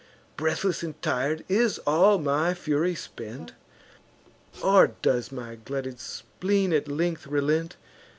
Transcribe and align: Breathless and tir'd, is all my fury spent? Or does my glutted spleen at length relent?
Breathless 0.35 0.81
and 0.81 0.99
tir'd, 1.03 1.45
is 1.47 1.77
all 1.85 2.17
my 2.17 2.55
fury 2.55 2.95
spent? 2.95 3.51
Or 4.63 4.93
does 5.03 5.31
my 5.31 5.57
glutted 5.63 5.99
spleen 5.99 6.73
at 6.73 6.87
length 6.87 7.27
relent? 7.27 7.75